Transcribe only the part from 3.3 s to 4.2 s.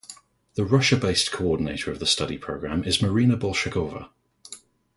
Bolshakova.